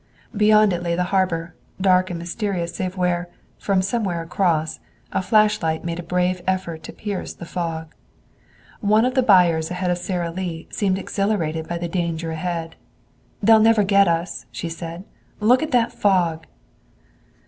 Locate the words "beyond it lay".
0.35-0.95